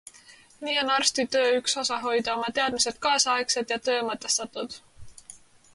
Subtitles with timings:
[0.61, 4.81] Nii on arsti töö üks osa hoida oma teadmised kaasaegsed ja töö mõtestatud.